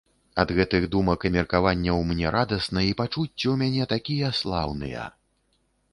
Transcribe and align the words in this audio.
Ад 0.43 0.51
гэтых 0.59 0.87
думак 0.95 1.25
і 1.29 1.31
меркаванняў 1.35 2.01
мне 2.13 2.33
радасна 2.37 2.85
і 2.89 2.97
пачуцці 3.03 3.45
ў 3.53 3.53
мяне 3.63 3.83
такія 3.95 4.35
слаўныя. 4.43 5.09